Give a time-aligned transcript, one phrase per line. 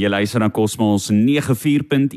[0.00, 2.14] Jy luister na Cosmos 94.1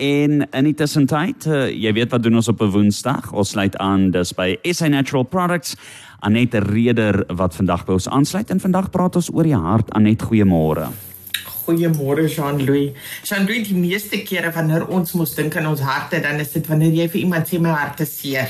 [0.00, 3.32] en in die tussentyd, uh, jy weet wat doen ons op 'n Woensdag?
[3.36, 5.76] Ons sluit aan dis by SA Natural Products.
[6.20, 9.92] Anet Reder wat vandag by ons aansluit en vandag praat ons oor die hart.
[9.92, 10.88] Anet, goeiemôre.
[11.66, 12.92] Goeiemôre Jean-Louis.
[13.24, 16.92] Jean-Louis, die meeste kere wanneer ons moet dink aan ons harte, dan is dit wanneer
[16.92, 18.48] jy vir iemand sê my hart is seer.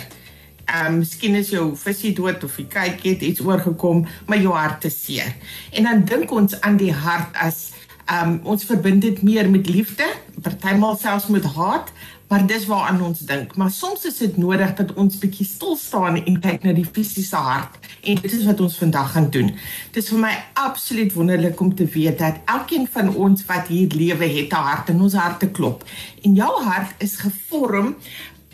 [0.68, 4.52] Ehm um, miskien is jou visie dood of jy kyk het iets oorgekom, maar jou
[4.52, 5.34] hart is seer.
[5.72, 7.72] En dan dink ons aan die hart as
[8.12, 10.06] um, ons verbind dit meer met liefde,
[10.42, 11.92] partymal selfs met haat,
[12.28, 13.56] maar dis waaraan ons dink.
[13.56, 17.40] Maar soms is dit nodig dat ons bietjie stil staan en kyk na die fisiese
[17.40, 17.78] hart.
[18.04, 19.48] En dit is wat ons vandag gaan doen.
[19.94, 23.88] Dit is vir my absoluut wonderlik om te weet dat elkeen van ons wat hier
[23.96, 25.84] lewe het 'n hart en ons harte klop.
[26.22, 27.96] En jou hart is gevorm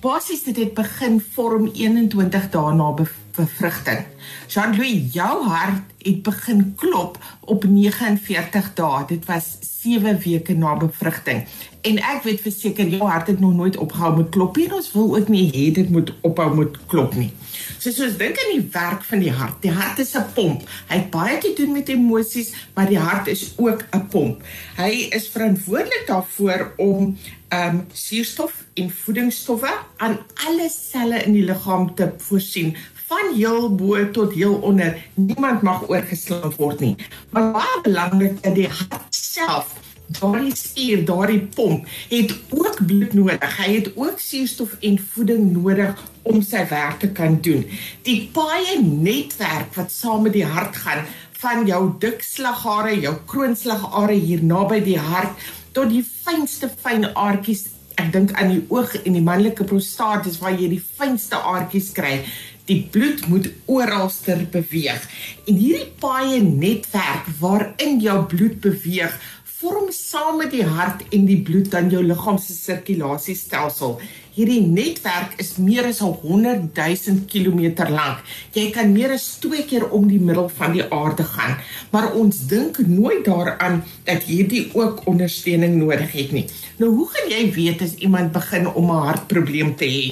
[0.01, 2.93] basies dit het begin vorm 21 dae na
[3.37, 4.05] bevrugting.
[4.49, 9.05] Jean-Louis, jou hart het begin klop op 49 dae.
[9.07, 11.45] Dit was 7 weke na bevrugting.
[11.85, 14.71] En ek weet verseker jou hart het nog nooit opgehou met klop nie.
[14.73, 17.31] Ons wil ook nie hê dit moet ophou met klop nie.
[17.79, 19.59] So soos dink aan die werk van die hart.
[19.63, 20.63] Die hart is 'n pomp.
[20.89, 24.43] Hy het baie te doen met emosies, maar die hart is ook 'n pomp.
[24.77, 31.45] Hy is verantwoordelik daarvoor om ehm um, suurstof en voedingsstowwe aan alle selle in die
[31.45, 32.77] liggaam te voorsien
[33.09, 34.97] van heel bo tot heel onder.
[35.15, 36.95] Niemand mag oorgeslaan word nie.
[37.31, 39.75] Maar baie belangrik is die hart self.
[40.15, 43.57] Daardie spier, daardie pomp het ook bloed nodig.
[43.59, 47.65] Hy het ook suurstof en voeding nodig om sy werk te kan doen.
[48.05, 51.05] Die baie netwerk wat saam met die hart gaan
[51.45, 55.41] van jou dik slaghare, jou kroonslaghare hier naby die hart
[55.77, 57.67] tot die fynste fyn aardjies.
[58.01, 61.93] Ek dink aan die oog en die manlike prostaat is waar jy die fynste aardjies
[61.97, 62.21] kry.
[62.65, 65.03] Die bloed moet oralster beweeg.
[65.45, 69.19] En hierdie baie netwerk waarin jou bloed beweeg,
[69.59, 73.99] vorm saam met die hart en die bloed dan jou liggaam se sirkulasiestelsel.
[74.35, 78.25] Hierdie netwerk is meer as 100 000 km lank.
[78.57, 81.61] Jy kan meer as 2 keer om die middel van die aarde gaan,
[81.93, 86.49] maar ons dink nooit daaraan dat hierdie ook ondersteuning nodig het nie.
[86.81, 90.07] Nou hoe gaan jy weet as iemand begin om 'n hartprobleem te hê?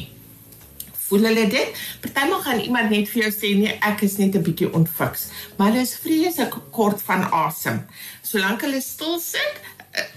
[1.12, 1.80] Voel hulle dit?
[2.00, 5.26] Partymal gaan iemand net vir jou sê nee, ek is net 'n bietjie ontfiks,
[5.58, 7.82] maar hulle is vreeslik kort van asem.
[8.24, 9.60] Solank hulle stil sit,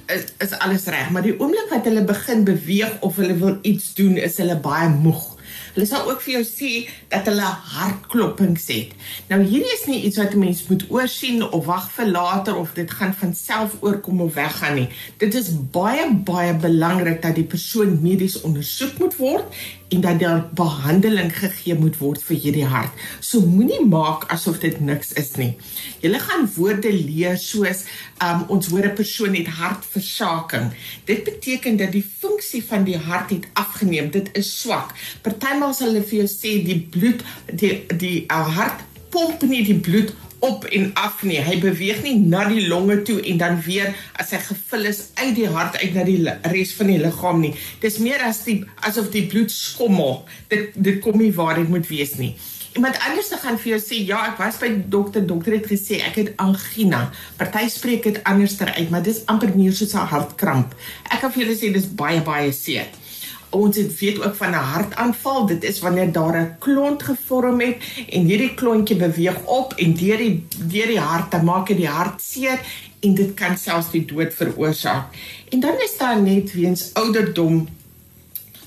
[0.08, 3.92] is, is alles reg, maar die oomblik wat hulle begin beweeg of hulle wil iets
[4.00, 5.36] doen, is hulle baie moeg.
[5.76, 6.70] Hulle sal ook vir jou sê
[7.12, 8.94] dat hulle hartklopings het.
[9.28, 12.72] Nou hierdie is nie iets wat 'n mens moet oorsien of wag vir later of
[12.74, 14.90] dit gaan van self oorkom of weggaan nie.
[15.18, 19.46] Dit is baie baie belangrik dat die persoon medies ondersoek moet word
[19.96, 23.04] en dat daar behandeling gegee moet word vir hierdie hart.
[23.24, 25.54] So moenie maak asof dit niks is nie.
[26.04, 27.86] Jy gaan woorde leer soos
[28.24, 30.74] um, ons hoor 'n persoon het hartversaking.
[31.06, 34.12] Dit beteken dat die funksie van die hart het afgeneem.
[34.12, 34.92] Dit is swak.
[35.22, 39.80] Partymal sal hulle vir jou sê die bloed die die uh, hart pomp nie die
[39.80, 40.12] bloed
[40.46, 41.40] op en af nie.
[41.42, 45.36] Hy beweeg nie na die longe toe en dan weer as hy gevul is uit
[45.38, 46.20] die hart uit na die
[46.54, 47.54] res van die liggaam nie.
[47.84, 50.22] Dis meer as die asof die bloed skommel.
[50.52, 52.36] Dit dit kom nie waar dit moet wees nie.
[52.76, 56.18] Iemand anders gaan vir jou sê ja, ek was by dokter, dokter het gesê ek
[56.20, 57.06] het angina.
[57.40, 60.76] Party spreek dit anderster uit, maar dis amper meer soos 'n hartkramp.
[61.10, 62.92] Ek kan vir julle sê dis baie baie seer
[63.56, 65.46] ons het weet ook van 'n hartaanval.
[65.46, 67.78] Dit is wanneer daar 'n klont gevorm het
[68.10, 71.88] en hierdie klontjie beweeg op en deur die deur die hart te maak dit die
[71.88, 72.60] hart seer
[73.00, 75.06] en dit kan selfs die dood veroorsaak.
[75.50, 77.68] En dan is daar net weens ouderdom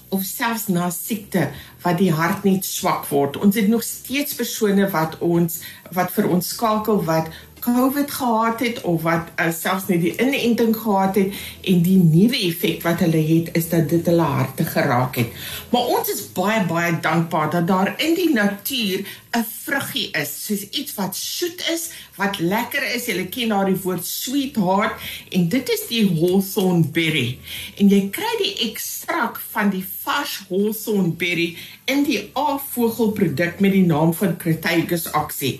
[0.08, 1.50] of selfs na siekte
[1.82, 3.36] wat die hart net swak word.
[3.36, 5.60] Ons het nog steeds persone wat ons
[5.92, 7.28] wat vir ons skakel wat
[7.60, 12.38] COVID gehad het of wat uh, selfs net die inenting gehad het en die nuwe
[12.48, 15.32] effek wat hulle het is dat dit hulle harte geraak het.
[15.70, 20.62] Maar ons is baie baie dankbaar dat daar in die natuur 'n vruggie is, soos
[20.70, 23.06] iets wat soet is, wat lekker is.
[23.06, 24.96] Jy ken daardie woord sweetheart
[25.28, 27.38] en dit is die hawthorn berry.
[27.76, 31.48] En jy kry die ekstrak van die vars hawthorn berry
[31.92, 35.58] in die A-vogelproduk met die naam van Crataegus oxy.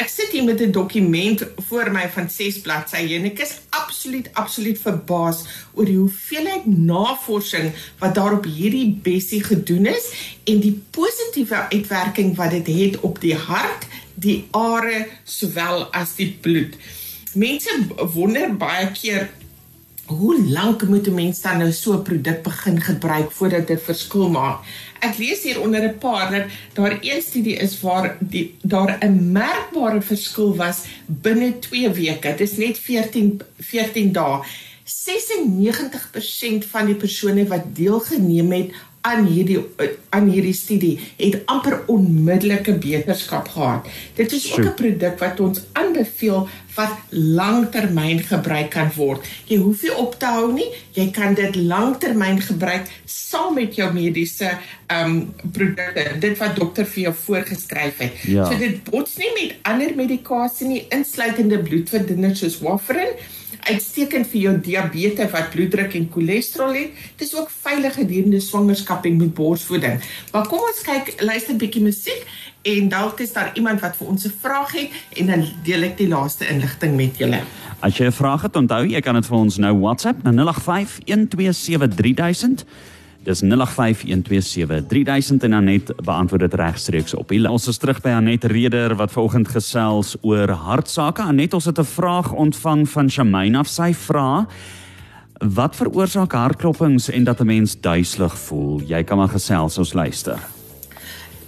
[0.00, 4.30] Ek sit hier met 'n dokument voor my van 6 bladsye en ek is absoluut
[4.32, 5.44] absoluut verbaas
[5.74, 10.08] oor die hoeveelheid navorsing wat daar op hierdie bessie gedoen is
[10.44, 16.14] en die positiewe uitwerking wat dit het, het op die hart, die are sowel as
[16.16, 16.76] die bloed.
[17.34, 17.70] Mense
[18.14, 19.30] wonder baie keer
[20.10, 24.28] hoe lank moet 'n mens dan nou so 'n produk begin gebruik voordat dit verskil
[24.28, 24.58] maak?
[24.98, 29.32] Ek lees hier onder 'n paar dat daar een studie is waar die daar 'n
[29.32, 32.34] merkbare verskil was binne 2 weke.
[32.36, 34.42] Dit is net 14 14 dae.
[34.84, 39.60] 96% van die persone wat deelgeneem het aan hierdie
[40.10, 43.86] aan hierdie studie het amper onmiddellike beterskap gehad.
[44.14, 49.26] Dit is ook 'n produk wat ons aanbeveel wat langtermyn gebruik kan word.
[49.44, 50.68] Jy hoef nie op te hou nie.
[50.92, 56.86] Jy kan dit langtermyn gebruik saam met jou mediese ehm um, produkte, dit wat dokter
[56.86, 58.12] vir jou voorgeskryf het.
[58.22, 58.44] Ja.
[58.44, 63.14] So dit bots nie met ander medikasie nie, insluitende bloedverdunners soos warfarin
[63.68, 66.94] uitstekend vir jou diabetes wat bloeddruk en cholesterol het.
[67.16, 70.00] Dit is ook veilig gedurende swangerskap en met borsvoeding.
[70.32, 72.26] Maar kom ons kyk, luister 'n bietjie musiek
[72.62, 75.96] en dalk is daar iemand wat vir ons 'n vraag het en dan deel ek
[75.96, 77.40] die laaste inligting met julle.
[77.80, 80.98] As jy 'n vraag het, onthou jy kan dit vir ons nou WhatsApp na 085
[81.04, 82.64] 127 3000.
[83.22, 83.48] Dis 0851273000
[85.44, 87.30] en Anet beantwoord dit regstreeks op.
[87.30, 91.22] Ons is terug by Anet Reder wat vanoggend gesels oor hartsake.
[91.22, 93.68] Anet, ons het 'n vraag ontvang van Shamaine af.
[93.68, 94.46] Sy vra:
[95.38, 98.80] Wat veroorsaak hartklopings en dat 'n mens duiselig voel?
[98.80, 100.38] Jy kan maar gesels, ons luister.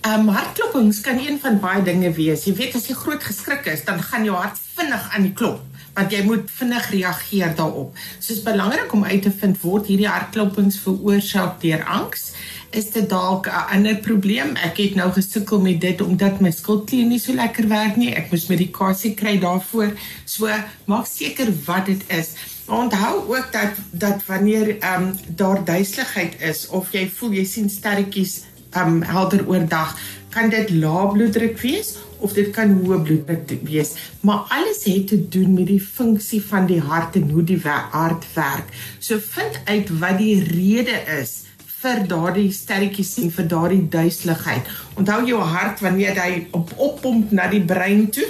[0.00, 2.44] Ehm um, hartklopings kan een van baie dinge wees.
[2.44, 5.71] Jy weet as jy groot geskrik is, dan gaan jou hart vinnig aan die klop
[5.94, 7.96] want jy moet vinnig reageer daarop.
[8.18, 12.32] So is belangrik om uit te vind word hierdie hartklopings veroorsaak deur angs?
[12.72, 14.56] Is dit dalk 'n ander probleem?
[14.56, 18.14] Ek het nou gesukkel met dit omdat my skildklier nie so lekker werk nie.
[18.14, 19.92] Ek moes medikasie kry daarvoor.
[20.24, 20.48] So
[20.86, 22.32] maak seker wat dit is.
[22.66, 27.68] Onthou ook dat dat wanneer ehm um, daar duiseligheid is of jy voel jy sien
[27.70, 28.42] sterretjies
[28.76, 29.96] um, helder oordag,
[30.32, 35.18] kan dit lae bloeddruk wees of dit kan hoë bloeddruk wees, maar alles het te
[35.28, 38.70] doen met die funksie van die hart en hoe die hart werk.
[38.98, 41.42] So vind uit wat die rede is
[41.82, 44.68] vir daardie sterretjies en vir daardie duiseligheid.
[45.00, 48.28] Onthou jou hart wanneer hy op oppomp na die brein toe,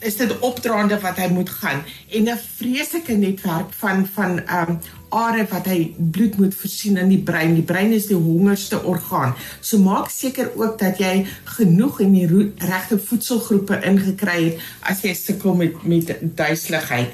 [0.00, 4.78] is dit opdraande wat hy moet gaan en 'n vreeslike netwerk van van ehm um,
[5.08, 7.54] are wat hy bloed moet voorsien in die brein.
[7.54, 9.34] Die brein is die hongerste orgaan.
[9.60, 15.14] So maak seker ook dat jy genoeg in die regte voedselgroepe ingekry het as jy
[15.14, 17.08] sukkel met met duiseligheid.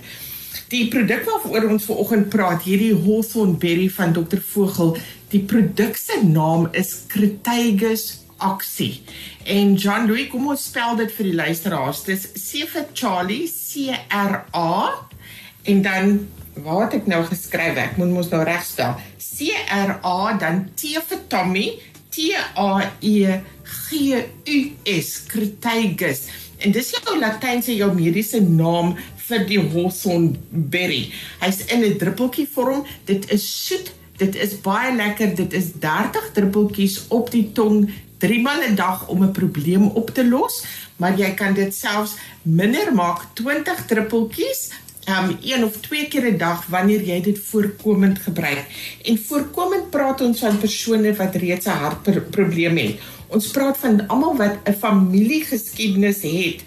[0.68, 4.96] Die produk waaroor ons vanoggend praat, hierdie Hawthorne Berry van Dr Vogel,
[5.30, 9.02] die produk se naam is Crataegus Oxy.
[9.44, 12.04] En John Louis, kom ons spel dit vir die luisteraars.
[12.04, 14.72] Dis C vir Charlie, C R A
[15.64, 16.28] en dan
[16.62, 17.78] wat het ek nou geskryf?
[17.80, 18.94] Ek moet mos nou reg stel.
[19.18, 21.66] C R A dan T vir Tommy,
[22.14, 24.58] T A E G U
[24.94, 26.28] S, Crataegus.
[26.62, 28.94] En dis jou latynse jou mediese naam
[29.26, 31.10] vir die Hawthorne berry.
[31.42, 32.84] Hy's in 'n druppeltjie vorm.
[33.04, 33.92] Dit is soet.
[34.16, 35.34] Dit is baie lekker.
[35.34, 37.90] Dit is 30 druppeltjies op die tong
[38.24, 40.64] 3 maal 'n dag om 'n probleem op te los,
[40.96, 44.70] maar jy kan dit selfs minder maak, 20 druppeltjies,
[45.08, 48.64] um een of twee keer 'n dag wanneer jy dit voorkomend gebruik.
[49.02, 53.00] En voorkomend praat ons van persone wat reeds 'n hartprobleem het.
[53.26, 56.62] Ons praat van almal wat 'n familiegeskiedenis het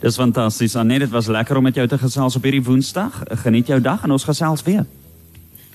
[0.00, 0.76] Dis fantasties.
[0.76, 3.22] Anet, dit was lekker om met jou te gesels op hierdie Woensdag.
[3.42, 4.86] Geniet jou dag en ons gesels weer.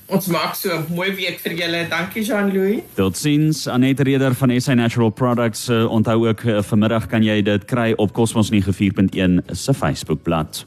[0.06, 1.86] Ons maak so 'n mooi week vir julle.
[1.88, 2.82] Dankie Jean-Louis.
[2.94, 3.66] Totsiens.
[3.66, 5.68] Anet Reder van SA Natural Products.
[5.68, 10.62] Uh, onthou ook uh, vanmiddag kan jy dit kry op Cosmos 94.1 se Facebookblad.